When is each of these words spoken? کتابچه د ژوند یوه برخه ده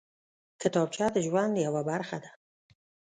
کتابچه 0.61 1.05
د 1.15 1.17
ژوند 1.27 1.53
یوه 1.65 1.81
برخه 1.89 2.17
ده 2.23 2.29